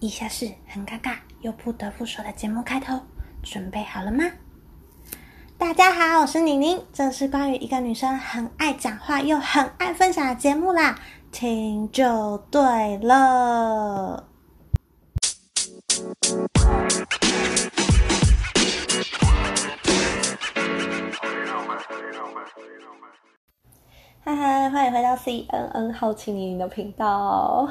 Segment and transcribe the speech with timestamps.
[0.00, 3.00] 以下是很尴尬又不得不说的节目开头，
[3.42, 4.24] 准备好了吗？
[5.56, 10.96] 大家好，我是宁宁，这是关于一个女生很爱讲话又很爱分享的节目啦，
[11.32, 14.28] 听就对了。
[24.20, 27.68] 嗨嗨，欢迎回到 C N N 好奇宁宁的频道。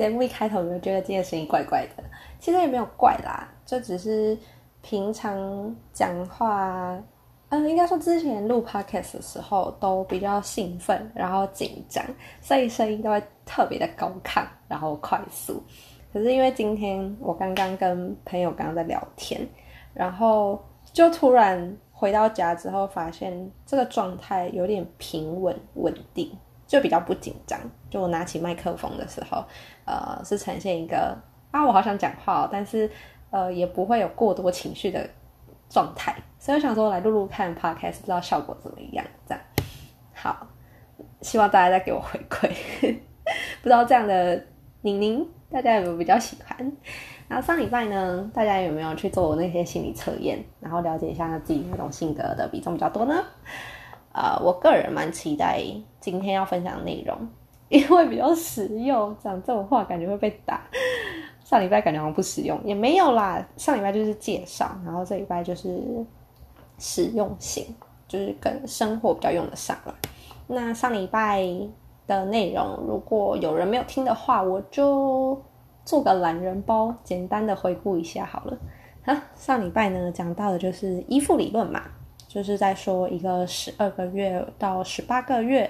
[0.00, 2.02] 节目一开头就觉得今天声音怪怪的，
[2.38, 4.34] 其实也没有怪啦，就只是
[4.80, 6.98] 平常讲话，
[7.50, 12.02] 嗯，应该说之前录 podcast 的时候都比较兴奋，然后紧张，
[12.40, 15.62] 所以声音都会特别的高亢，然后快速。
[16.14, 19.46] 可是因为今天我刚刚跟朋友刚刚在聊天，
[19.92, 20.58] 然后
[20.94, 26.32] 就突然回到家之后，发现这个状态有点平稳稳定。
[26.70, 27.58] 就比较不紧张，
[27.90, 29.44] 就我拿起麦克风的时候，
[29.84, 31.18] 呃，是呈现一个
[31.50, 32.88] 啊，我好想讲话，但是
[33.30, 35.04] 呃，也不会有过多情绪的
[35.68, 39.04] 状态，所以我想说来录录看 podcast，不知道效果怎么样。
[39.26, 39.42] 这样
[40.14, 40.46] 好，
[41.22, 42.48] 希望大家再给我回馈，
[43.62, 44.40] 不知道这样的
[44.82, 46.56] 宁宁大家有没有比较喜欢？
[47.26, 53.24] 然后上礼拜呢，大家有没有去做那些心理测验，然后了解一下自己那种性格的比重比较多呢？
[54.12, 55.62] 啊，我个人蛮期待
[56.00, 57.16] 今天要分享的内容，
[57.68, 59.16] 因为比较实用。
[59.22, 60.60] 讲这种话感觉会被打。
[61.44, 63.44] 上礼拜感觉好像不实用，也没有啦。
[63.56, 65.80] 上礼拜就是介绍，然后这礼拜就是
[66.78, 67.66] 实用性，
[68.06, 69.94] 就是跟生活比较用得上了。
[70.46, 71.44] 那上礼拜
[72.06, 75.40] 的内容，如果有人没有听的话，我就
[75.84, 78.56] 做个懒人包，简单的回顾一下好了。
[79.02, 81.82] 哈，上礼拜呢讲到的就是依附理论嘛。
[82.30, 85.68] 就是在说一个十二个月到十八个月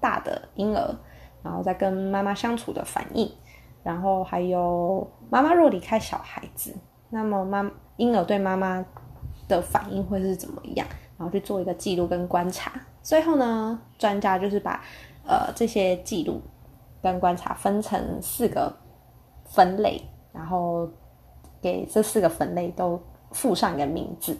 [0.00, 0.96] 大的婴儿，
[1.42, 3.30] 然后在跟妈妈相处的反应，
[3.82, 6.74] 然后还有妈妈若离开小孩子，
[7.10, 8.82] 那么妈婴儿对妈妈
[9.46, 10.88] 的反应会是怎么样？
[11.18, 12.72] 然后去做一个记录跟观察。
[13.02, 14.82] 最后呢，专家就是把
[15.26, 16.40] 呃这些记录
[17.02, 18.74] 跟观察分成四个
[19.44, 20.00] 分类，
[20.32, 20.88] 然后
[21.60, 22.98] 给这四个分类都
[23.32, 24.34] 附上一个名字。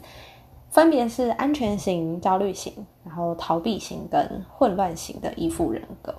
[0.71, 6.15] 分别是安全型、焦虑型，然后逃避型跟混乱型的依附人格。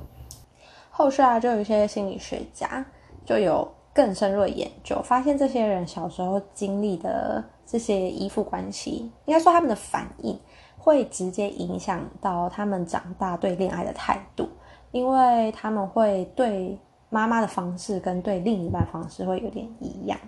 [0.89, 2.83] 后续啊，就有一些心理学家
[3.23, 10.37] 就有更深入的研究，发现这些人小时候经历的这些依附关系，应该说他们的反应
[10.77, 14.49] 会直接影响到他们长大对恋爱的态度，
[14.91, 16.77] 因为他们会对
[17.09, 20.19] 妈妈的方式跟对另一半方式会有点一样。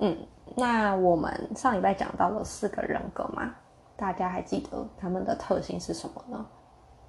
[0.00, 0.16] 嗯。
[0.56, 3.54] 那我们上礼拜讲到了四个人格嘛，
[3.94, 6.46] 大家还记得他们的特性是什么呢？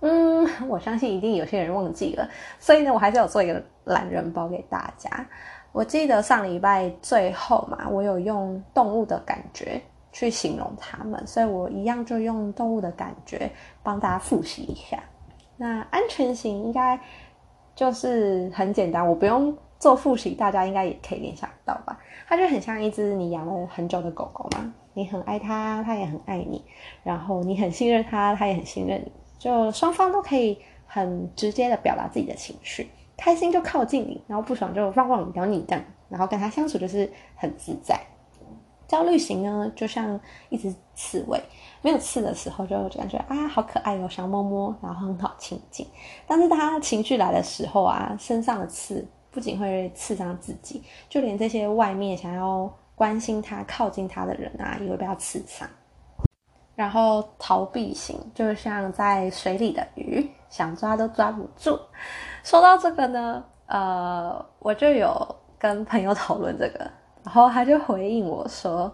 [0.02, 5.10] 嗯， 我相信一定有些人忘记了，所以呢，我还是有做一个懒人包给大家。
[5.72, 9.82] 我记得上礼拜最后嘛，我有用动物的感觉
[10.12, 13.50] 去形容他们，所以我一样就用动物的感觉
[13.82, 15.02] 帮大家复习一下。
[15.56, 17.00] 那安全型应该
[17.74, 21.98] 就是很简单，我不用做复习，大家应该也可以联想到吧。
[22.28, 26.64] 它就很像一只你养了很久的狗狗嘛，你很爱它，它也很爱你，
[27.04, 38.00] 然后你很信任它，它也很信任你，就双方都可以很直接的表达自己的情绪，开心就靠近你，然后不爽就汪汪咬你这样，然后跟它相处就是很自在。
[38.88, 41.38] 焦虑型呢，就像一只刺猬，
[41.82, 45.86] 没有刺的时候就感觉啊好可爱哦，想摸摸，然后很好亲近，
[46.26, 49.08] 但是它情绪来的时候啊，身上的刺。
[49.38, 55.70] 不仅会刺伤自己，就连这些外面想要关心他、靠近他的人啊，也会被他刺伤。
[56.74, 61.80] 然后逃避型，就像在水里的鱼，想抓都抓不住。
[62.44, 66.90] 说到这个呢，呃，我就有跟朋友讨论这个，
[67.24, 68.92] 然后他就回应我说：“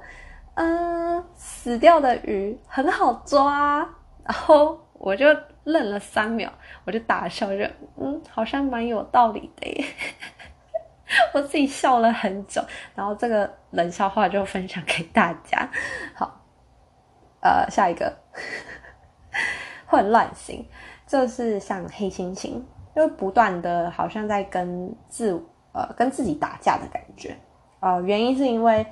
[0.55, 3.79] 嗯，死掉的鱼很好抓。”
[4.27, 5.25] 然后我就
[5.65, 6.51] 愣了三秒，
[6.85, 7.63] 我就大笑，就
[7.97, 9.85] 嗯，好像蛮有道理的耶。
[11.33, 12.61] 我自己笑了很久，
[12.95, 15.69] 然后这个冷笑话就分享给大家。
[16.15, 16.41] 好，
[17.41, 18.13] 呃，下一个
[19.85, 20.65] 混乱型，
[21.05, 22.61] 就是像黑猩猩，
[22.95, 27.35] 就不断的好像在跟自呃跟自己打架的感觉。
[27.79, 28.85] 呃，原因是因为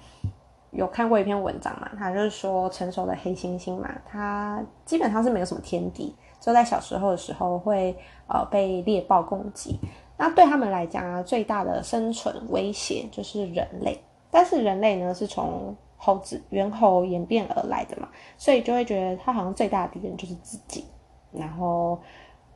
[0.71, 7.97] 有看过一篇文章嘛，他就是说成熟的黑猩猩嘛，它基本上是没有什么天敌，就在小时候的时候会
[8.27, 9.79] 呃被猎豹攻击。
[10.21, 13.99] 那对他们来讲啊，最大的生存威胁就是人类。
[14.29, 18.07] 但是人类呢，是从猴子、猿猴演变而来的嘛，
[18.37, 20.85] 所以就会觉得他好像最大的敌人就是自己。
[21.31, 21.99] 然后，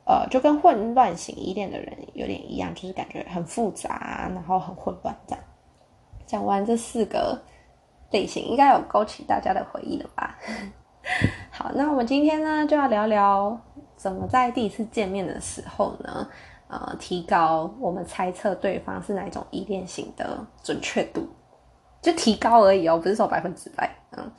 [0.06, 5.44] 呃，就跟混乱型依恋的人有点一样，就是感觉很复杂，然后很混乱这样。
[6.26, 7.42] 讲完这四个
[8.12, 10.38] 类型，应该有勾起大家的回忆了吧？
[11.52, 13.60] 好，那我们今天呢就要聊聊
[13.96, 16.28] 怎么在第一次见面的时候呢，
[16.68, 21.28] 呃，提高我们猜测对方是哪一种依恋型的准确度，
[22.02, 24.32] 就提高而已哦，不是说百分之百，嗯。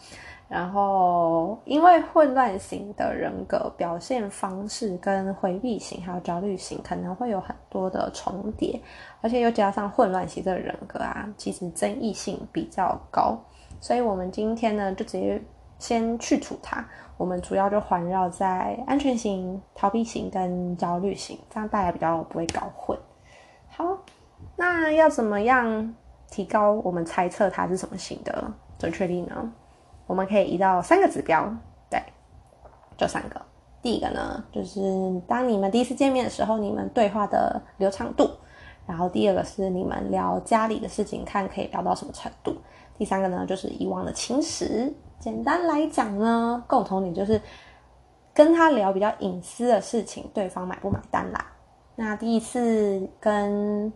[0.49, 8.81] 然后，因为混乱型的人格表现方式跟回避型还有焦虑型可能会有很多的重叠，
[9.21, 13.37] 而且又加上混乱型的人格啊，其实争议性比较高。
[13.81, 15.43] 所以我们今天呢，就直接
[15.79, 16.85] 先去除它。
[17.19, 22.99] 我们主要就环绕在安全型、逃避型跟焦虑型，这样大家比较不会搞混。
[23.69, 23.85] 好，
[24.55, 25.95] 那要怎么样
[26.31, 29.53] 提高我们猜测它是什么型的准确率呢？
[30.07, 31.51] 我们可以移到三个指标，
[31.89, 31.99] 对，
[32.99, 33.41] 就三个。
[33.81, 34.81] 第一个呢，就是
[35.27, 38.27] 当你们第一次见面的时候，你们对话的流畅度；
[38.87, 42.53] 然后第二个是你们聊家里的事情，看可以聊到什么程度；
[42.99, 44.93] 第三个呢，就是以往的情史。
[45.19, 47.41] 简单来讲呢，共同点就是
[48.33, 51.47] 跟他聊比较隐私的事情，对方买不买单啦。
[51.95, 53.93] 那第一次跟。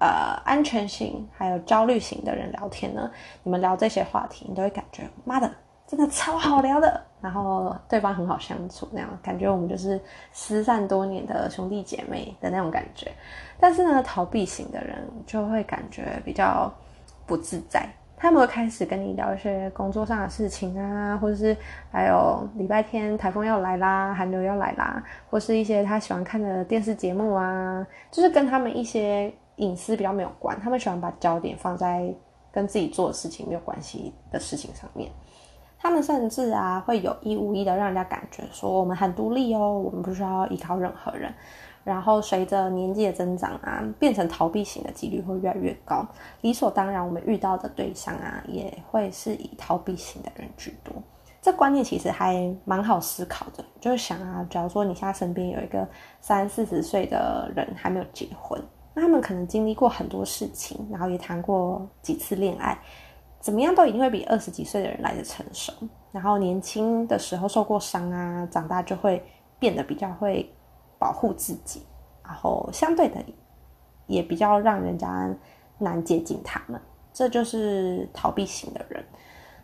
[0.00, 3.10] 呃，安全型还有焦虑型的人聊天呢，
[3.42, 5.50] 你们聊这些话题，你都会感觉妈的，
[5.88, 10.00] 真的超好聊的，然后对方很好相处，那样感觉我们就是
[10.32, 13.10] 失散多年的兄弟姐妹的那种感觉。
[13.58, 16.72] 但是呢，逃避型的人就会感觉比较
[17.26, 17.84] 不自在，
[18.18, 21.56] 他们会开始跟你聊一些工作上的事情啊，或者是
[21.90, 29.32] 还有礼拜天台风要来啦，寒流要来啦，或是一些他喜欢看的电视节目啊，就是跟他们一些。
[29.58, 32.14] 隐私比较没有关，他们喜欢把焦点放在
[32.52, 35.10] 跟自己做的事情没有关系的事情上面。
[35.76, 41.34] 他们甚至啊会有意无意的让人家感觉说我们很独立哦，我们不需要依靠任何人。
[41.88, 46.06] 然后随着年纪的增长啊，变成逃避型的几率会越来越高。
[46.42, 50.92] 理所当然，我们遇到的对象啊也会是以逃避型的人居多。
[51.40, 55.88] 这观念其实还蛮好思考的，就是想啊，假如说你现在身边有一个
[56.20, 58.62] 三四十岁的人还没有结婚。
[58.92, 62.78] 那他们可能经历过很多事情，然后也谈过几次恋爱，
[63.40, 65.72] 怎么样都一定会比二十几岁的人来的成熟。
[66.12, 69.24] 然后年轻的时候受过伤啊，长大就会
[69.58, 70.52] 变得比较会
[70.98, 71.86] 保护自己，
[72.24, 73.16] 然后相对的
[74.06, 75.28] 也比较让人家
[75.78, 76.80] 难接近他们。
[77.12, 79.04] 这就是逃避型的人。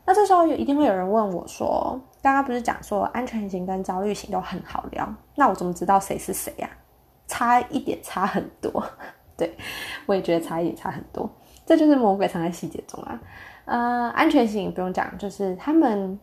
[0.06, 6.68] 那这时候一定会有人问我说：“刚刚不是讲说安全型跟焦虑型都很好聊，那我怎么知道谁是谁呀？
[7.26, 8.84] 差一点，差很多。”
[9.36, 9.56] 对，
[10.06, 11.28] 我也觉得差一点差很多，
[11.66, 13.20] 这就是魔鬼藏在细节中啊。
[13.64, 16.18] 呃，安全型不用讲，就是他们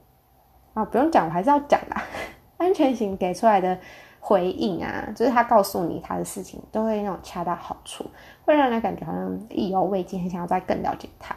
[0.74, 2.04] 啊，不用讲，我还是要讲啦。
[2.58, 3.78] 安全型给出来的
[4.22, 8.06] 回应啊，就是他告诉你他的事情，都会那种恰到好处，
[8.46, 11.36] 会让人感觉好像意犹未尽，很想要再更了解他。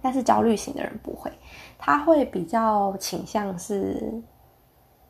[0.00, 1.30] 但是焦虑型的人不会，
[1.76, 4.22] 他会比较倾向是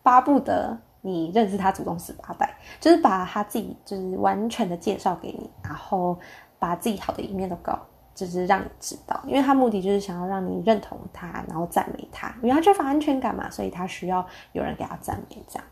[0.02, 0.76] 巴不得。
[1.02, 6.18] 你认识他，祖宗十八代，就是把他自己就是完全的介绍给你，然后
[6.58, 7.78] 把自己好的一面都告，
[8.12, 15.40] 就是让你知道，因为他目的就是想要让你认同他，然后赞美他，因为他缺乏安全感嘛，所以他需要有人给他赞美。
[15.46, 15.64] 这样，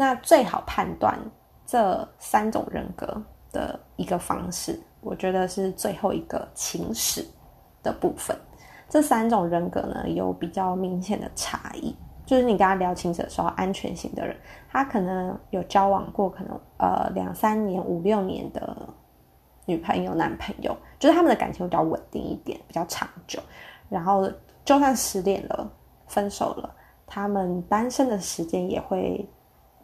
[0.00, 1.14] 那最好判断
[1.66, 7.22] 这三种人格的一个方式，我觉得是最后一个情史
[7.82, 8.34] 的部分。
[8.88, 11.94] 这三种人格呢，有比较明显的差异。
[12.24, 14.34] 就是你跟他聊情史的时候，安全型的人，
[14.70, 18.74] 他可能有交往过，可能呃两三年、五六年的
[19.66, 23.38] 女朋友、男朋友，就是他们的感情比较稳定一点，比较长久。
[23.90, 24.26] 然后
[24.64, 25.70] 就算失恋了、
[26.06, 26.74] 分手了，
[27.06, 29.28] 他们单身的时间也会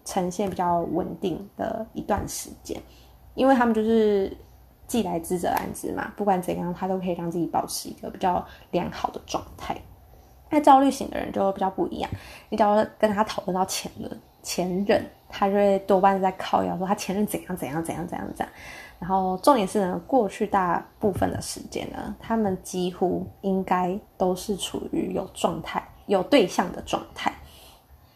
[0.07, 2.81] 呈现比较稳定的一段时间，
[3.35, 4.35] 因为他们就是
[4.87, 9.77] 既来之则安之嘛，不管怎样，他都可以让自己保持一个比较良好的状态。
[10.49, 12.11] 那焦虑型的人就比较不一样，
[12.49, 18.55] 你只要跟他讨论到前任，前任他就会多半在靠谣说他前任怎样怎样怎样怎样怎样。
[18.99, 27.31] 然后重点是呢，过去大部分的时间呢，他们几乎应该都是处于有状态、有对象的状态，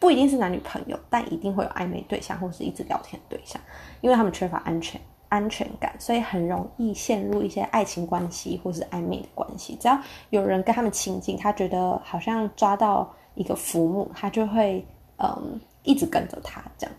[0.01, 3.61] 不一定是男女朋友，但一定会有暧昧对象或是一直聊天对象，
[4.01, 4.99] 因为他们缺乏安全。
[5.29, 9.77] 安全感，所以很容易陷入一些爱情关系或是暧昧的关系。
[9.79, 9.97] 只要
[10.29, 14.85] 有人跟他们亲近，他觉得好像抓到一个浮木，他就会
[15.19, 16.93] 嗯一直跟着他这样。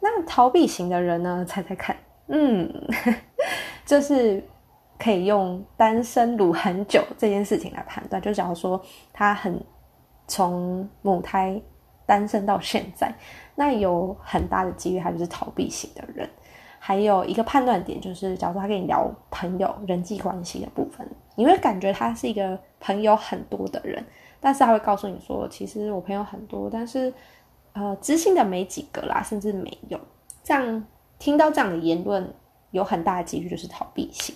[0.00, 1.44] 那逃避型的人呢？
[1.46, 1.94] 猜猜看，
[2.28, 2.72] 嗯，
[3.84, 4.42] 就是
[4.98, 8.22] 可以用单身撸很久这件事情来判断。
[8.22, 8.80] 就假如说
[9.12, 9.62] 他很
[10.26, 11.60] 从母胎
[12.06, 13.14] 单身到现在，
[13.54, 16.28] 那有很大的几率他就是逃避型的人。
[16.78, 24.04] 还有一个判断点就是，假如他跟你聊朋友、人际关系的部分，你会感觉他是一个朋友很多的人，
[24.38, 27.10] 但是他会告诉你说，其实我朋友很多，但是
[27.72, 29.98] 呃，知心的没几个啦，甚至没有。
[30.42, 30.84] 这样
[31.18, 32.34] 听到这样的言论，
[32.70, 34.34] 有很大的几率就是逃避型。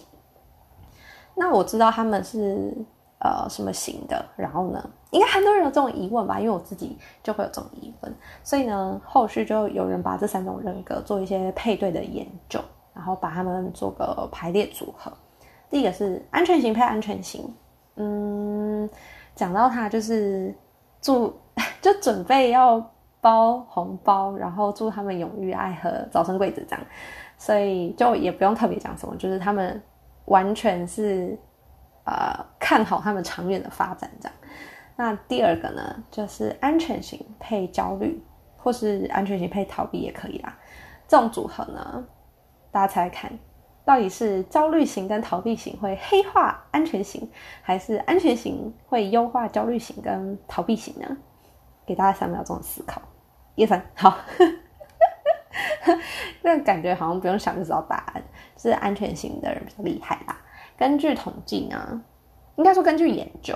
[1.34, 2.74] 那我知道他们是
[3.20, 6.38] 呃什么型的，然后呢，应该很多人有这种疑问吧？
[6.38, 12.60] 因为我自己就会有这种疑问，所以呢，后续就有人把这三种人格做一些配对的研究，
[12.94, 15.12] 然后把他们做个排列组合。
[15.68, 17.52] 第一个是安全型配安全型，
[17.96, 18.88] 嗯，
[19.34, 20.54] 讲到他就是
[21.00, 21.34] 祝
[21.82, 22.80] 就准备要
[23.20, 26.86] 包红包，然后祝他们永浴爱河、早生贵子这样，
[27.36, 29.82] 所以就也不用特别讲什么，就是他们。
[30.28, 31.34] 完全是，
[32.08, 34.38] 呃，看好他们长远的发展这样。
[34.96, 38.18] 那第二个呢，就是安全型配焦虑，
[38.56, 40.56] 或是安全型配逃避也可以啦。
[41.06, 42.02] 这种组合呢，
[42.72, 43.30] 大家猜看，
[43.84, 51.16] 到底是焦虑型跟逃避型会黑化安全型，还是安全型会优化焦虑型跟逃避型呢？
[51.84, 53.02] 给大家三秒钟思考。
[53.54, 54.16] 一、二、三，好。
[56.40, 58.22] 那感觉好像不用想就知道答案，
[58.56, 60.36] 是安全型的人比较厉害啦。
[60.78, 62.00] 根据统计呢，
[62.56, 63.54] 应该说根据研究，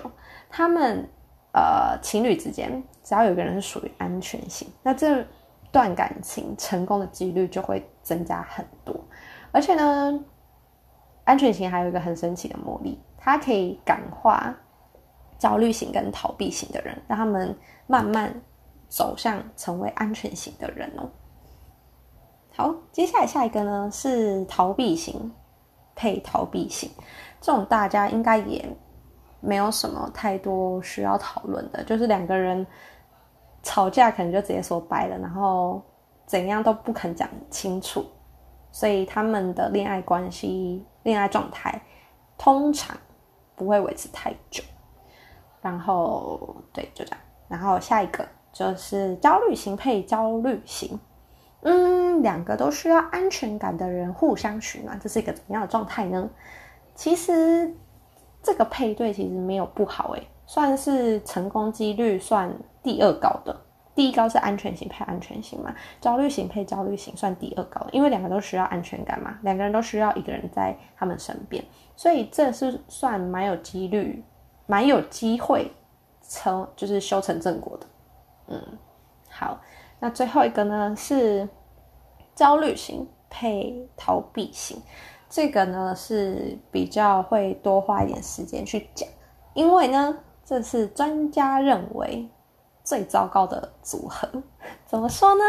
[0.51, 1.09] 他们
[1.55, 5.25] 呃情侣之间只要有一个人是属于安全型，那这
[5.71, 8.95] 段感情成功的几率就会增加很多。
[9.53, 10.21] 而且呢，
[11.25, 14.53] 安全型还有一个很神奇的魔力，它可以感化
[15.39, 18.35] 焦虑型跟逃避型的人，让他们慢慢
[18.89, 21.09] 走向成为安全型的人哦。
[22.55, 25.33] 好，接下来下一个呢是逃避型
[25.95, 26.91] 配逃避型，
[27.41, 28.65] 这种大家应该也
[29.41, 32.67] 没有什么太多需要讨论的，就是两个人
[33.63, 35.83] 吵架可能就直接说掰了，然后
[36.27, 38.05] 怎样都不肯讲清楚，
[38.71, 41.81] 所以他们的恋爱关系、恋爱状态
[42.39, 42.97] 通常
[43.55, 44.63] 不会维持太久。
[45.61, 47.21] 然后对，就这样。
[47.49, 50.99] 然后下一个就是焦虑型配焦虑型。
[51.63, 56.29] 嗯，两个都需要安全感的人互相取暖，这是一个怎么样的状态呢？
[56.95, 57.73] 其实
[58.43, 62.53] 这个配对其实没有不好诶，算是成功几率算
[62.83, 63.57] 第二高的。
[63.95, 71.63] 第一高是安全型配安全型嘛，焦虑型配焦虑型算第二高，因为两个都需要安全感嘛，两个人都需要一个人在他们身边，
[71.95, 74.25] 所以这是算蛮有几率、
[74.67, 75.71] 蛮有机会
[76.27, 77.87] 成就是修成正果的。
[78.49, 78.79] 嗯，
[79.29, 79.61] 好。
[80.03, 81.49] 那最后一个呢是
[82.35, 84.83] 焦虑型配逃避型，
[85.31, 89.09] 这个呢是比较会多花一点时间去讲，
[89.55, 92.29] 因为呢这是专家认为
[92.83, 94.29] 最糟糕的组合。
[94.87, 95.45] 怎么说呢？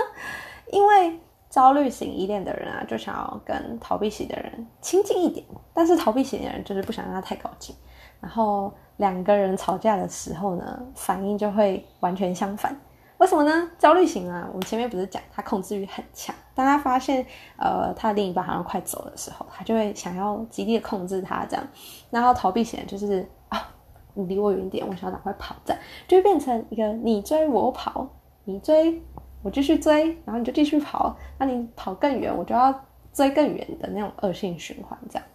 [0.72, 1.20] 因为
[1.50, 5.44] 焦虑型依恋的人啊，就想要跟逃避型的人亲近一点，
[5.74, 7.76] 但是逃避型的人就是不想让他太靠近，
[8.22, 12.80] 然后两个人吵架的时候呢，反应就会完全相反。
[13.24, 13.70] 为什么呢？
[13.80, 17.26] 焦虑型啊，我们前面不是讲他控制欲很强，当他发现
[17.58, 21.66] 呃他的另一半好像快走的时候，他就会想要极力的控制他这样。
[22.10, 23.66] 然后逃避型就是啊，
[24.14, 28.06] 你离我远点，我想要赶快跑，这样就会变成一个你追我跑，
[28.44, 29.02] 你追
[29.42, 32.78] 我继续追，然后你就继续跑，那你跑更远，我就要
[33.14, 35.26] 追更远的那种恶性循环这样。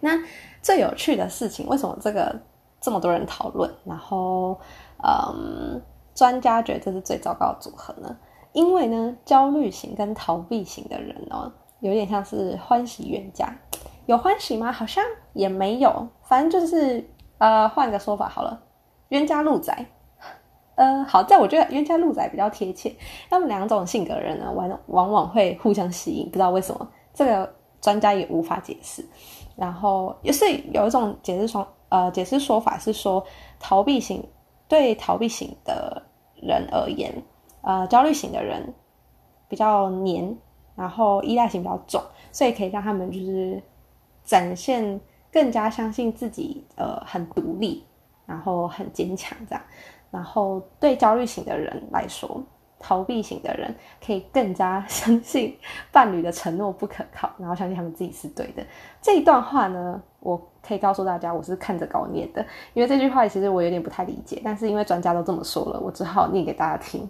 [0.00, 0.18] 那
[0.60, 2.36] 最有趣的事情，为什么这个
[2.80, 3.72] 这么多人讨论？
[3.84, 4.58] 然后
[5.04, 5.80] 嗯。
[6.16, 8.16] 专家觉得这是最糟糕的组合呢，
[8.52, 13.54] 因为呢，焦虑型跟逃避型的人哦，有点像是欢喜冤家，
[14.06, 14.72] 有欢喜吗？
[14.72, 15.04] 好像
[15.34, 18.62] 也没有，反正就是呃，换个说法好了，
[19.10, 19.86] 冤家路窄。
[20.76, 22.94] 呃，好在我觉得冤家路窄比较贴切。
[23.30, 29.02] 他们两种性格的人呢，往往往会互相吸引，不知道为什么，这个专家也无法解释。
[29.54, 33.24] 然后也是有一种解释说，呃，解释说法是说，
[33.58, 34.22] 逃避型
[34.68, 36.02] 对逃避型的。
[36.42, 37.10] 人而言，
[37.62, 38.62] 呃，焦虑型的人
[39.48, 40.36] 比较黏，
[40.76, 41.98] 然后依赖性比较重，
[42.30, 43.60] 所以可以让他们就是
[44.22, 45.00] 展现
[45.32, 47.82] 更加相信自己，呃，很独立，
[48.26, 49.64] 然后很坚强这样。
[50.10, 52.38] 然后对焦虑型的人来说，
[52.78, 55.58] 逃避型的人可以更加 相信
[55.90, 58.62] 伴侣的承诺不可靠，然后相信他们自己是对的。
[59.00, 67.08] 这一段话呢，我可以告诉大家，我是看着稿念的，因为这句话其实我有点不太理解，但是因为专家都这么说了，我只好念给大家听。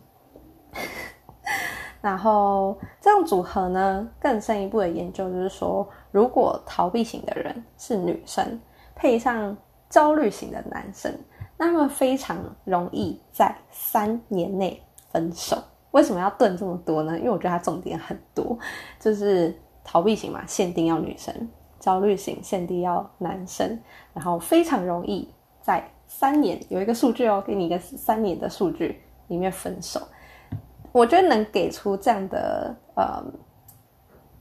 [2.02, 8.61] 然后这种组合呢，更深一步的研究就是说，如果逃避型的人是女生，
[8.94, 9.56] 配上
[9.88, 11.12] 焦虑型的男生，
[11.56, 14.82] 那么非常容易在三年内。
[15.12, 15.56] 分手
[15.92, 17.16] 为什么要顿这么多呢？
[17.18, 18.58] 因为我觉得它重点很多，
[19.00, 21.32] 就是逃避型嘛，限定要女生
[21.78, 23.78] 焦虑型限定要男生，
[24.12, 25.28] 然后非常容易
[25.61, 30.00] 在三年有一个数据哦，给你一个三年的数据里面分手。
[30.92, 33.23] 我觉得能给出这样的呃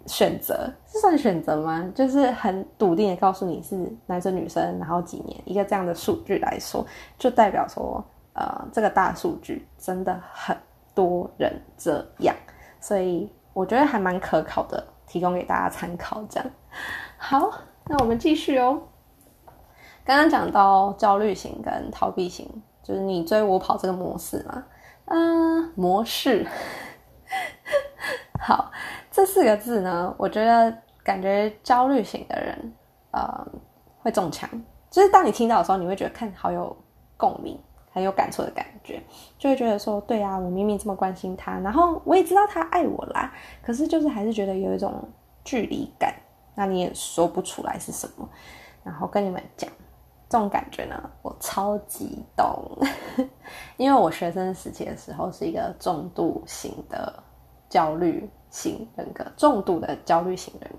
[0.06, 1.92] 选择，是算选择吗？
[1.94, 3.76] 就是很笃定的告诉你是
[4.06, 6.86] 男生女生，然后几年一个这样的数据来说，
[7.18, 8.02] 就代表说
[8.34, 10.56] 呃这个大数据真的很
[10.94, 12.34] 多人这样，
[12.80, 16.24] 所以我觉得还蛮可考的，提供给大家参考。
[16.30, 16.50] 这样
[17.28, 17.52] 好，
[17.86, 18.80] 那我们继续哦。
[20.04, 22.48] 刚刚讲到焦虑型跟逃避型，
[22.84, 24.64] 就是你追我跑这个模式嘛。
[25.06, 26.46] 嗯，模式
[28.40, 28.72] 好，
[29.10, 30.72] 这四个字呢，我觉得
[31.04, 32.74] 感觉焦虑型的人，
[33.10, 33.48] 呃，
[34.04, 34.48] 会中枪。
[34.92, 36.78] 就是当你听到的时候，你会觉得看好有
[37.18, 37.60] 共鸣，
[37.92, 39.02] 很有感触的感觉，
[39.40, 45.10] 就会觉得说，对啊，我明明这么关心他，然后我也知道他爱我啦，可是就是还是觉得有一种
[45.44, 46.14] 距离感，
[46.56, 48.28] 那你也说不出来是什么，
[48.84, 49.70] 然后跟你们讲。
[50.28, 52.60] 这种感觉呢，我超级懂，
[53.78, 57.24] 因为我学生时期的时候是一个重度型的
[57.70, 60.70] 焦虑型人格，重度的焦虑型人。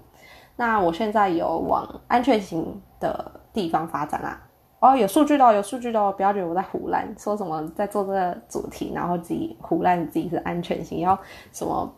[0.57, 4.43] 那我现在有往安全型的地方发展啦。
[4.81, 11.17] 哦，有数据的，有数据的，不要觉得我在胡乱说什么，在做这个主题，然后自己胡乱自己是安全型，要
[11.53, 11.91] 什么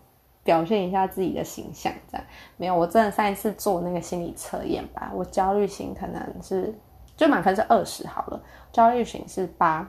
[0.49, 2.27] 表现一下自己的形象这样。
[2.57, 6.75] 没有，我真的上一次做那个心理测验吧，我焦虑型可能是。
[7.19, 8.41] 就满分是二十好了，
[8.71, 9.85] 焦虑型是八，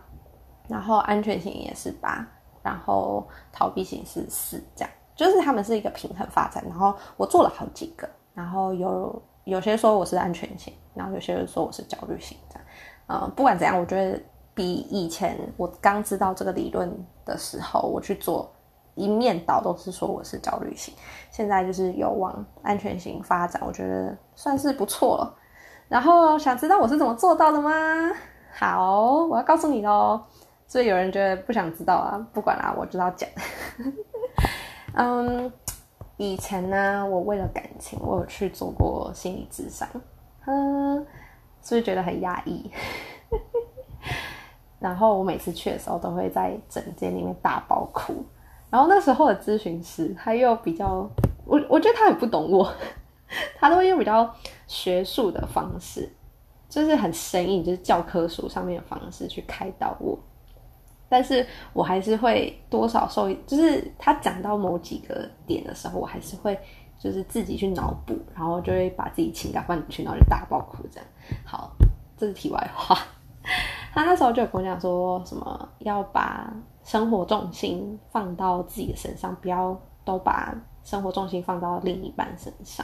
[0.67, 2.27] 然后安全型也是八，
[2.63, 6.63] 然后逃避型是四，这样就是他们是一个平衡发展。
[6.67, 12.65] 然后我做了好几个，然后有有些说我是安全型，然后有些人说我是焦虑型，这样。
[13.05, 14.19] 呃，不管怎样，我觉得
[14.55, 16.91] 比以前我刚知道这个理论
[17.25, 18.51] 的时候，我去做
[18.99, 20.93] 一面倒都是说我是焦虑型，
[21.31, 25.35] 现在就是有往安全型发展，我觉得算是不错了。
[25.87, 27.71] 然后想知道我是怎么做到的吗？
[28.51, 30.21] 好，我要告诉你喽。
[30.67, 33.27] 所以有人觉得不想知道啊，不管啦，我知道讲。
[34.93, 35.51] 嗯，
[36.17, 39.87] 以前呢，我为了感情，我有去做过心理智商，
[40.45, 40.97] 嗯，
[41.63, 42.69] 是不是觉得很压抑？
[44.77, 48.23] 然后我每次去的时候，都会在诊间里面大爆哭。
[48.69, 51.09] 然后那时候的咨询师，他又比较，
[51.45, 52.71] 我我觉得他很不懂我。
[53.59, 54.27] 他都会用比较
[54.65, 56.11] 学术的方式，
[56.67, 60.17] 就是很生硬，就是教科书上面的方式去开导我。
[61.07, 66.59] 但是我还是会多少受，就是他讲到某几个点的时候，我还是会
[66.97, 71.07] 就是自己去脑补，然后就会把自己情感放进去，然后就大爆哭这样。
[71.45, 71.71] 好，
[72.17, 72.97] 这是题外话。
[73.93, 76.51] 他那时候就有跟我讲说什么要把
[76.89, 80.51] 生活重心放到自己的身上，不要都把
[80.83, 82.83] 生活重心放到另一半身上。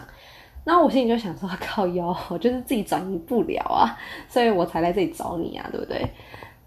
[0.63, 3.97] 那我心里就想说，靠腰，我就是自己转移不了啊，
[4.29, 6.07] 所以我才来这里找你啊，对不对？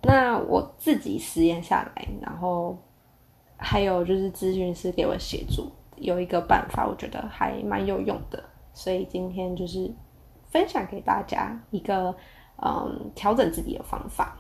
[0.03, 2.77] 那我自己实验下来，然后
[3.57, 9.89] 还有就是咨询师给我协助，有一个办法，我觉得还蛮有用的，所以今天就是
[10.49, 12.13] 分享给大家一个
[12.57, 14.37] 嗯调整自己的方法。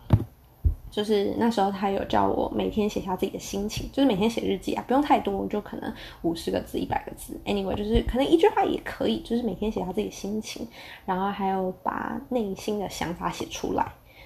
[0.90, 10.66] 就是那时候他有叫我每天写下自己的心情，就是每天写日记啊，不用太多，就可能五十个字、一百个字，anyway，就是可能一句话也可以，就是每天写下自己的心情，
[11.04, 13.84] 然后还有把内心的想法写出来，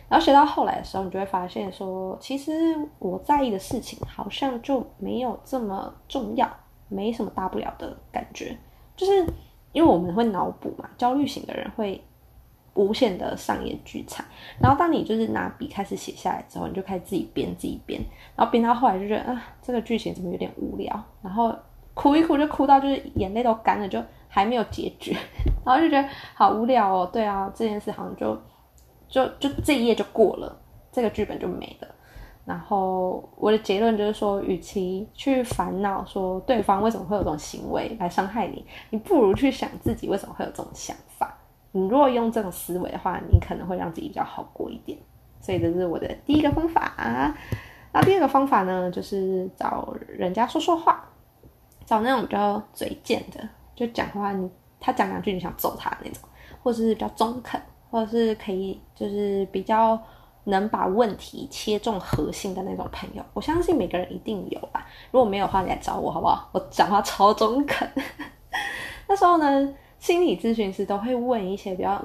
[0.08, 2.52] 然后写到后来的时候，你就会发现说，其实
[2.98, 6.48] 我在意的事情好像就没有这么重要，
[6.88, 8.56] 没什么大不了的感觉，
[8.96, 9.26] 就是
[9.72, 12.02] 因为我们会脑补嘛，焦虑型的人会。
[12.74, 14.24] 无限的上演剧场，
[14.60, 18.00] 然后当你就是拿笔开始写下来之后，你就开始自己编自己编，
[18.34, 21.54] 然后编到后来就觉得啊，这个剧情怎么有点无聊，然后
[21.94, 25.14] 哭一哭就哭到就是眼泪都干了，就还没有结局，
[25.66, 27.10] 然后就觉得好无聊哦。
[27.12, 28.40] 对啊，这件事好像就
[29.08, 30.58] 就就这一页就过了，
[30.90, 31.88] 这个剧本就没了。
[32.44, 41.38] 然后我的结论就是说，与其去烦恼说对方为什么会有这种行为来伤害你，你不如去想自己为什么会有这种想法。
[41.72, 44.98] 你如果用这种思维的话，你可能会让自己比较好过一点。
[45.40, 47.34] 所以这是我的第一个方法。
[47.92, 51.04] 那第二个方法呢，就是找人家说说话，
[51.84, 56.22] 找那种比较嘴贱的，就讲话你他讲两句你想揍他那种，
[56.62, 60.00] 或者是比较中肯，或者是可以就是比较
[60.44, 63.22] 能把问题切中核心的那种朋友。
[63.34, 64.86] 我相信每个人一定有吧。
[65.10, 66.48] 如果没有的话，你来找我好不好？
[66.52, 67.90] 我讲话超中肯。
[69.08, 69.74] 那时候呢？
[70.02, 72.04] 心理咨询师都会问一些比较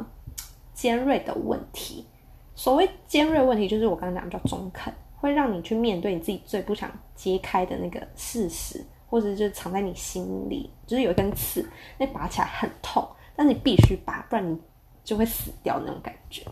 [0.71, 2.05] 尖锐的问题。
[2.53, 13.03] 所谓尖锐问题，就是我刚刚讲叫中肯，会让你去面对你自己最不想揭开的那个事实，或者就是藏在你心里，就是有一根刺，那拔起来很痛，
[13.35, 14.55] 但是你必须拔，不然你
[15.03, 16.43] 就会死掉那种感觉。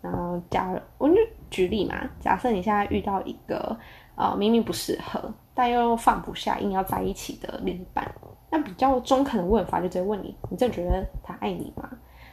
[0.00, 1.16] 然后假如我就
[1.50, 3.76] 举例嘛，假设你现在遇到一个
[4.14, 8.08] 呃明明不适合，但又放不下，硬要在一起的另一半，
[8.50, 11.88] 那比较中肯的问法就直接问你：你真的觉得他爱你吗？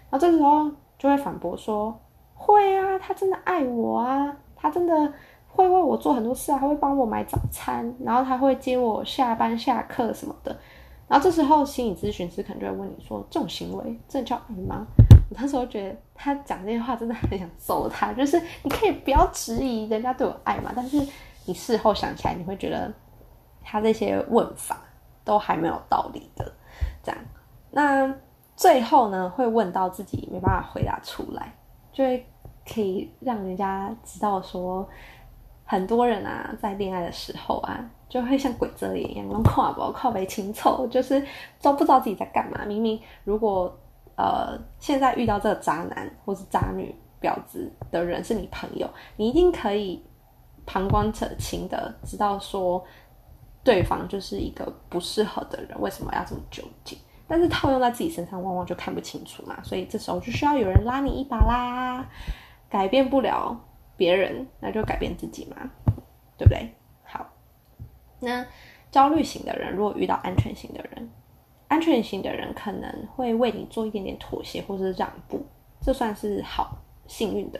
[0.10, 1.98] 然后这时候就会反驳说：
[2.36, 5.14] 会啊，他真的爱我啊，他真的
[5.48, 10.56] 会为我做很多事啊，他会帮我买早餐，然后他会接我下班下课什么的。
[11.08, 14.86] 然后这时候心理咨询师可能就会问你说：这种行为真的叫爱吗？
[15.30, 21.06] 我那时候觉得他讲这些话真的很想揍他，就是你可以不要质疑人家对我爱嘛，但是
[21.46, 22.92] 你事后想起来，你会觉得
[23.64, 24.80] 他这些问法
[25.24, 26.52] 都还没有道理的。
[27.04, 27.22] 这样，
[27.72, 28.16] 那
[28.56, 31.54] 最后呢，会问到自己没办法回答出来，
[31.92, 32.26] 就会
[32.66, 34.88] 可以让人家知道说，
[35.66, 37.90] 很多人啊，在恋爱的时候啊。
[38.10, 41.20] 就会像鬼遮眼一样，跨步靠背清凑，就是
[41.64, 42.64] 都不知道自己在干嘛。
[42.64, 43.76] 明明如果
[44.16, 50.06] 呃现在遇到这个渣男或是渣女婊子的人是你朋友，你一定可以
[50.64, 52.84] 旁观者清的知道说
[53.64, 56.98] 对方就是一个不适合的人，为什么要这么纠结？
[57.28, 59.62] 但是套用在自己身上，往往就看不清楚嘛。
[59.64, 62.06] 所以这时候就需要有人拉你一把啦。
[62.70, 63.56] 改变不了
[63.96, 65.70] 别人，那就改变自己嘛，
[66.38, 66.74] 对不对？
[67.04, 67.30] 好
[68.20, 68.44] 那
[68.90, 71.12] 焦虑型的人，如果遇到安全型的人，
[71.68, 75.46] 安全型的人可能会为你做一点点妥协或是让步，
[75.82, 77.60] 这算是好幸运的。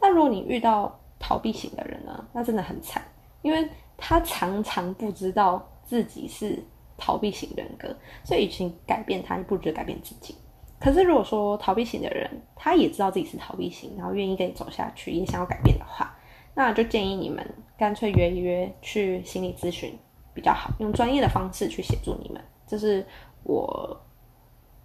[0.00, 3.02] 但如果你遇到逃避型的人呢，那真的很惨，
[3.42, 6.62] 因为他常常不知道自己是
[6.96, 10.34] 逃避型人格，所以与其改变他，不如改变自己。
[10.78, 16.14] 可是如果说逃避型的人，他也知道自己是逃避型，然后愿意跟你走下去，也想要改变的话，
[16.54, 17.42] 那就建议你们
[17.78, 19.98] 干脆约一约去心理咨询
[20.34, 22.42] 比较好，用专业的方式去协助你们。
[22.66, 23.06] 这是
[23.42, 23.98] 我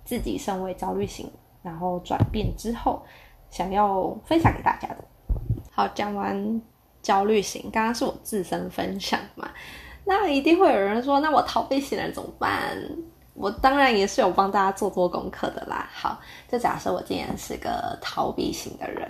[0.05, 1.29] 自己身为焦虑型，
[1.61, 3.03] 然后转变之后
[3.49, 4.97] 想要分享给大家的。
[5.71, 6.61] 好，讲完
[7.01, 9.49] 焦虑型，刚刚是我自身分享嘛，
[10.05, 12.77] 那一定会有人说，那我逃避型人怎么办？
[13.33, 15.89] 我当然也是有帮大家做做功课的啦。
[15.93, 19.09] 好，就假设我今天是个逃避型的人，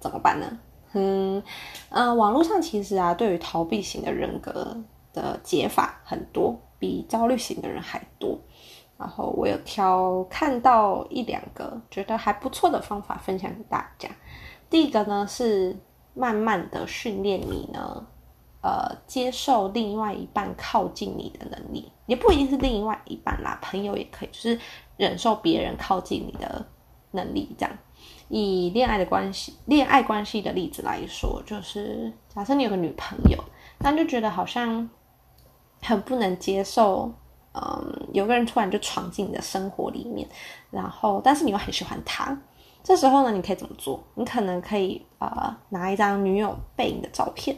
[0.00, 0.58] 怎么办呢？
[0.94, 1.42] 嗯，
[1.90, 4.76] 呃，网络上其实啊，对于逃避型的人格
[5.12, 8.38] 的解法很多，比焦虑型的人还多。
[8.98, 14.08] 然后我有挑看到一两个觉得还不错的方法分享给大家。
[14.70, 15.76] 第一个呢是
[16.14, 18.06] 慢慢的训练你呢，
[18.62, 24.60] 呃，接受另外一半靠近你的能力，也不一定是另外一半啦，朋友也可以，就是
[24.96, 26.64] 忍受别人靠近你的
[27.12, 27.78] 能力这样。
[28.28, 33.38] 以恋爱的关系、恋爱关系的例子来说，就是假设你有个女朋友，
[33.80, 34.88] 那就觉得好像
[35.82, 37.12] 很不能接受，
[37.52, 40.26] 嗯，有个人突然就闯进你的生活里面，
[40.70, 42.36] 然后但是你又很喜欢他，
[42.82, 44.02] 这时候呢，你可以怎么做？
[44.14, 47.56] 你可能可以呃拿一张女友背影的照片，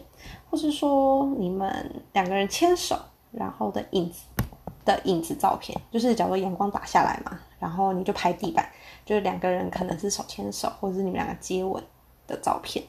[0.50, 2.96] 或是说你们两个人牵手，
[3.32, 4.24] 然后的影子
[4.84, 8.68] 的影子照片，就是假如阳光打下来嘛，然后你就拍地板。
[9.06, 11.84] 就是两个人可能是手牵手，或者是你们两个接吻
[12.26, 12.82] 的照片，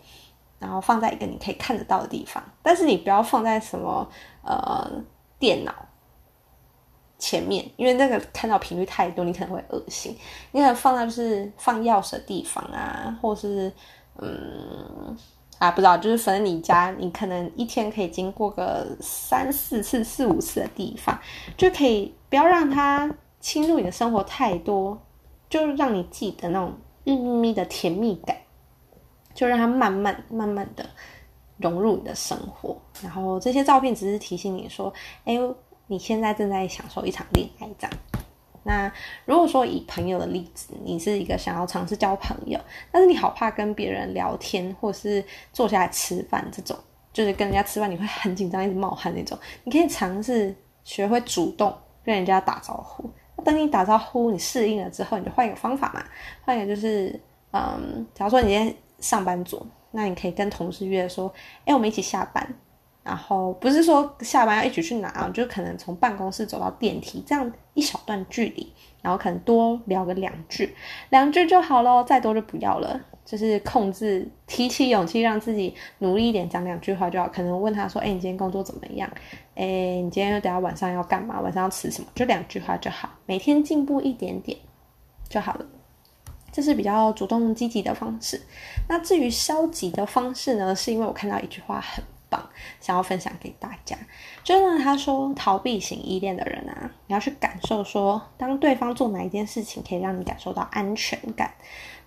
[0.60, 2.42] 然后放在一个你可以看得到的地方。
[2.64, 4.08] 但是你不要放在什么
[4.44, 4.90] 呃
[5.38, 5.74] 电脑
[7.18, 10.16] 前面，因为那个看到频率太多，你可能会恶心。
[10.52, 13.72] 你可能放在就是放钥匙的地方啊，或是
[14.18, 15.18] 嗯
[15.58, 21.20] 啊不知道，就是反正你家你可能一天可以经过个三四次、四五次的地方，
[21.58, 25.00] 就可以不要让它侵入你的生活太多。
[25.48, 26.74] 就让你记得那种
[27.04, 28.36] 日咪咪的甜蜜感，
[29.34, 30.84] 就让它慢慢慢慢的
[31.58, 32.76] 融入你的生活。
[33.02, 34.92] 然后这些照片只是提醒你说，
[35.24, 35.40] 哎，
[35.88, 37.98] 你现在正在享受一场恋爱这样。
[38.64, 38.92] 那
[39.26, 42.60] 如果说以朋友的例子，你是一个想要尝试交朋友，
[42.92, 46.76] 但是你好怕跟别人聊天，或是坐下来吃饭这种，
[47.14, 51.72] 就是跟人家吃饭你会很紧张，一直冒汗那种，你可以尝试学会主动
[52.04, 53.08] 跟人家打招呼。
[53.44, 56.04] 等你打招呼，你适应了之后，你就换一个方法嘛。
[56.44, 57.20] 换一个就是，
[57.52, 61.32] 嗯，假如说你今天上班族，那你可以跟同事约说，
[61.66, 62.56] 哎，我们一起下班。
[63.06, 70.76] 然后不是说下班要一起去拿，就可能从办公室走到电梯这样一小段距离，然后可能多聊个两句，
[71.12, 73.00] 两句就好咯，再多就不要了。
[73.24, 77.28] 就是控制，提起勇气，让自己努力一点，讲两句话就好。
[77.28, 79.10] 可能问他说：“哎，你今天工作怎么样？
[79.56, 79.66] 哎，
[80.02, 81.40] 你今天又等下晚上要干嘛？
[81.42, 84.58] 晚上要吃什么？”就两句话就好，每天进步一点点
[85.28, 85.66] 就好了。
[86.52, 88.40] 这是比较主动积极的方式。
[88.88, 90.76] 那至于消极的方式呢？
[90.76, 92.04] 是因为我看到一句话很。
[92.80, 93.96] 想要分享给大家。
[94.44, 101.54] 就是他说，逃避型依恋的人啊，你要去感受说，当对方做哪一件事情可以让你感受到安全感，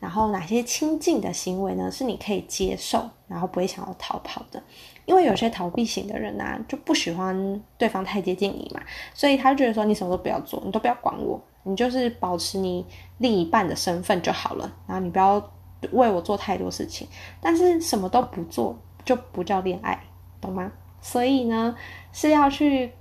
[0.01, 4.63] 然后哪些亲近的行为呢是你可以接受，然后不会想要逃跑的。
[5.05, 8.81] 因为有些逃避型的人啊，就不喜欢对方太接近你嘛，
[9.15, 12.85] 所以他觉得说，你什么都不要做，你都不要管我，你就是保持你
[13.17, 15.43] 另一半的身份就好了，然后你不要
[15.93, 17.09] 为我做太多事情。
[17.41, 19.99] 但是什么都不做就不叫恋爱，
[20.41, 20.73] 懂吗？
[21.01, 21.75] 所以呢，
[22.13, 22.93] 是要去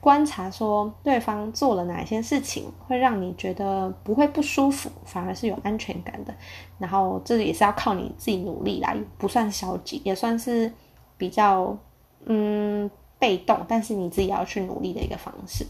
[0.00, 6.34] 观察说对方做了哪些事情会让你觉得不会不舒服，反而是有安全感的。
[6.78, 10.72] 然后这也是要靠你自己努力来，不算消极，也算是。
[11.16, 11.78] 比较
[12.26, 15.64] 嗯被动，但是你自己要去努力的一个方式，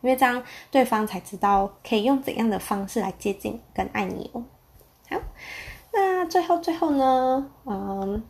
[0.00, 4.42] 因为这样对方才知道可以用怎样的方式来接近跟爱你哦。
[5.08, 5.16] 好，
[5.94, 8.20] 那最后最后呢，嗯，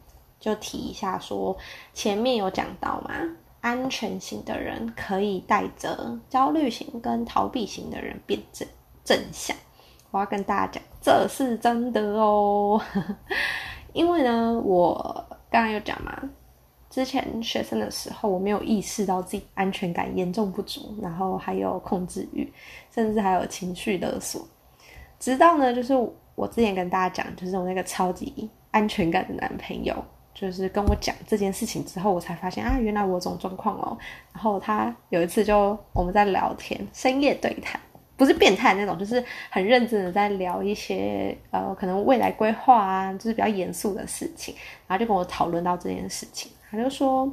[0.43, 1.57] 就提一下说，
[1.95, 3.15] 前面有讲到嘛，
[3.61, 8.67] 安全型的人可以带着焦虑型跟逃避型的人变正
[9.05, 9.57] 正向。
[10.11, 12.83] 我要跟大家讲，这是真的哦，
[13.95, 16.29] 因为呢，我刚刚有讲嘛。
[16.91, 22.53] 之前学生的时候，我没有意识到自己安全感严重不足，然后还有控制欲，
[22.91, 24.47] 甚至还有情绪勒索。
[25.19, 25.95] 直到呢，就是
[26.35, 33.97] 我之前跟大家讲，就是我那个超级安全感的男朋友，就是跟我讲这件事情之后，我才发现啊，原来我这种状况哦。
[34.33, 37.81] 然后他有一次就我们在聊天，深夜对谈，
[38.17, 44.55] 不是变态那种，就是很认真的在聊一些呃，可能未来规划啊，就是比较严肃的事情，
[44.87, 46.51] 然后就跟我讨论到这件事情。
[46.71, 47.31] 他就说：“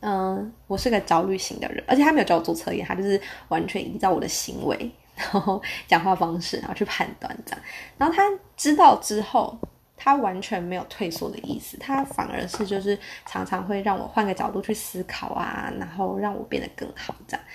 [0.00, 7.60] 嗯，我是个焦虑型的人，而且他没有叫我做测验，他就是完全依照我的行为，然后讲话方式，然后去判断这样。
[7.96, 9.56] 然后他知道之后，
[10.02, 17.46] 他完全没有退缩的意思，他反而是就是常常会让我换个角度去思考啊，然后让我变得更好这样。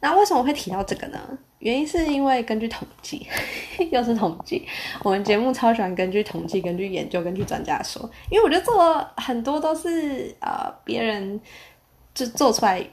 [0.00, 1.20] 那为什么会提到这个呢？
[1.60, 3.26] 原因是因为根据统计，
[3.92, 4.66] 又是统计，
[5.04, 11.40] 我们节目超喜欢根据统计、根据研究、根据专家说，因为我觉得做很多都是呃别人
[12.12, 12.84] 就做出来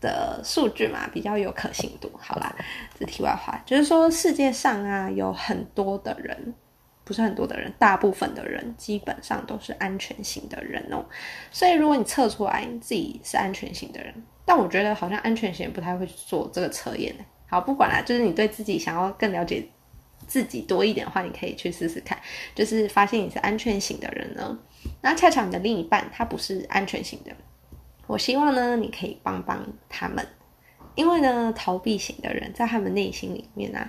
[0.00, 2.08] 的数据嘛，比较有可信度。
[2.18, 2.54] 好啦，
[2.96, 6.54] 这题外话就是说，世界上啊有很多的人，
[7.10, 11.04] 不是很多的人，大部分的人基本上都是安全型的人哦。
[11.50, 17.12] 所以如果你测出来你自己是安全型的人，但我觉得好像安全型不太会做这个测验
[17.48, 19.68] 好，不管啦，就是你对自己想要更了解
[20.28, 22.16] 自己多一点的话，你可以去试试看。
[22.54, 24.56] 就是发现你是安全型的人呢，
[25.00, 27.32] 那恰巧你的另一半他不是安全型的，
[28.06, 30.24] 我希望呢你可以帮帮他们，
[30.94, 33.84] 因为呢逃避型的人在他们内心里面呢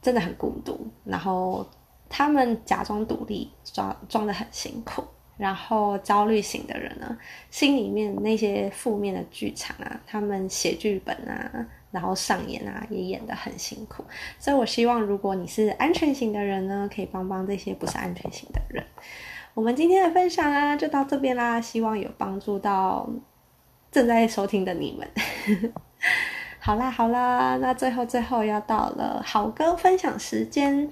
[0.00, 1.68] 真的很孤独，然后
[2.10, 5.02] 他们假装独立，装装的很辛苦，
[5.38, 7.16] 然后焦虑型的人呢
[7.48, 11.66] 心里面那些负面的剧场啊，他们写剧本啊。
[11.92, 14.04] 然后上演啊，也演得很辛苦，
[14.38, 18.84] 所以我希望如果你是安全型的人呢，可以帮帮这些不是安全型的人。
[19.54, 23.10] 我们今天的分享啊，就到这边啦，希望有帮助到
[23.90, 25.72] 正在收听的你们。
[26.62, 30.88] 好啦好啦，那最后最后要到了好歌分享时间。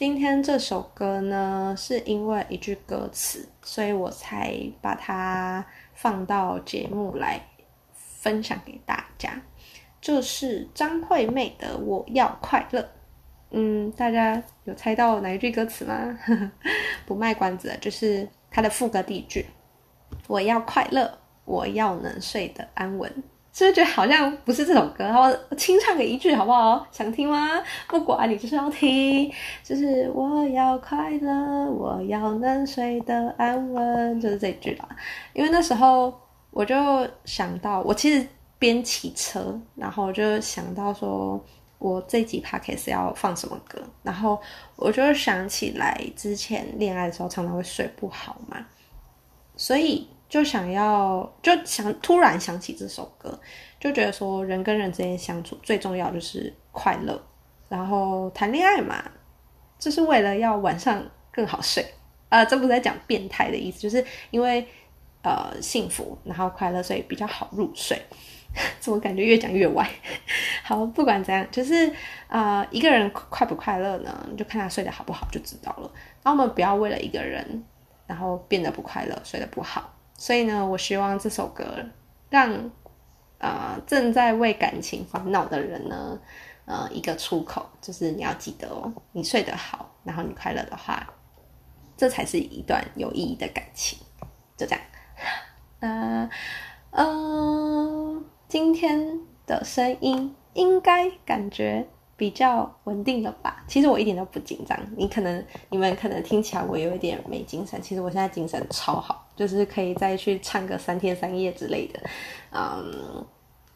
[0.00, 7.38] 今天这首歌呢，是因为一句歌词，所以我才把它放到节目来
[7.92, 9.38] 分享给大家。
[10.00, 12.80] 就是张惠妹的《我要快乐》，
[13.50, 16.18] 嗯，大家有猜到哪一句歌词吗？
[17.04, 19.44] 不卖关子，就是它的副歌第一句
[20.28, 23.22] ：“我要快乐，我要能睡得安稳。”
[23.60, 25.04] 就是觉得好像不是这首歌？
[25.04, 26.86] 我清唱给一句好不好？
[26.90, 27.62] 想听吗？
[27.88, 29.30] 不管你就是要听，
[29.62, 34.88] 就是我要快乐，我要能睡得安稳，就是这句啦。
[35.34, 36.10] 因为那时候
[36.50, 36.74] 我就
[37.26, 38.26] 想到，我其实。
[38.58, 41.42] 边骑车，然后就想到说，
[41.78, 44.38] 我这集 podcast 要放什么歌，然后
[44.76, 48.58] 我就想起来之前恋爱的时候常常会睡不好嘛，
[49.56, 53.38] 所以就想要就想突然想起这首歌，
[53.78, 57.20] 就觉得说人跟人之间相处最重要就是快乐，
[57.68, 59.04] 然后谈恋爱嘛，
[59.78, 61.84] 就是为了要晚上更好睡，
[62.28, 64.64] 呃，这不是在讲变态的意思，就是因为
[65.22, 68.00] 呃幸福然后快乐，所以比较好入睡。
[68.80, 69.88] 怎么感觉越讲越歪？
[70.64, 71.88] 好，不管怎样，就是
[72.26, 74.28] 啊，一个人快不快乐呢？
[74.36, 75.88] 就看他睡得好不好就知道了。
[76.24, 77.64] 那我们不要为了一个人，
[78.08, 79.92] 然后变得不快乐，睡得不好。
[80.20, 81.64] 所以呢，我希望这首歌
[82.28, 82.70] 让
[83.38, 86.20] 啊正在为感情烦恼的人呢，
[86.66, 91.08] 呃，一个出口，就是你要记得哦，你睡得好，然后你快乐的话，
[91.96, 93.98] 这才是一段有意义的感情。
[94.58, 94.80] 就这样。
[95.80, 96.28] 那，
[96.90, 101.88] 嗯，今天的声音应该感觉
[102.20, 103.64] 比较稳定了吧？
[103.66, 104.78] 其实我一点都不紧张。
[104.94, 112.00] 你可能你们可能听起来我有一点没精神，其实我现在精神超好，就是可以再去唱个三天三夜之类的。
[112.52, 113.24] 嗯，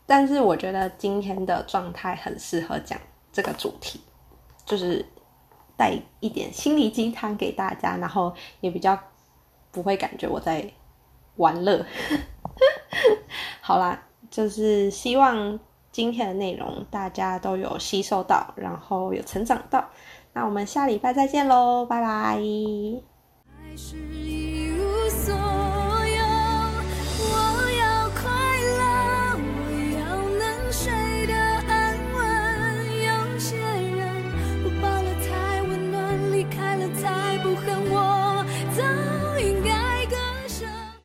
[0.04, 3.00] 但是我觉得今天的状态很适合讲
[3.32, 3.98] 这个主题，
[4.66, 5.02] 就是
[5.74, 8.98] 带一点心理鸡汤给大家，然后也比较
[9.72, 10.70] 不会感觉我在。
[11.36, 11.84] 玩乐，
[13.60, 15.58] 好啦，就是希望
[15.94, 19.84] 今天的内容大家都有吸收到，然后有成长到。
[20.32, 22.34] 那我们下礼拜再见喽，拜拜。
[23.56, 25.32] 还是一无所